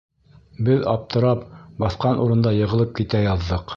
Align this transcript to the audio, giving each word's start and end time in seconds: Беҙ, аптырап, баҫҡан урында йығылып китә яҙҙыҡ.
Беҙ, 0.69 0.79
аптырап, 0.93 1.43
баҫҡан 1.83 2.25
урында 2.25 2.55
йығылып 2.61 2.97
китә 3.03 3.23
яҙҙыҡ. 3.27 3.69